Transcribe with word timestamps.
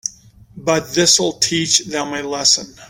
But 0.57 0.95
this'll 0.95 1.33
teach 1.33 1.81
them 1.85 2.11
a 2.15 2.23
lesson. 2.23 2.73